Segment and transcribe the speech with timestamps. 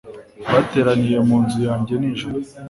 [0.51, 2.37] Bateraniye mu nzu yanjye nijoro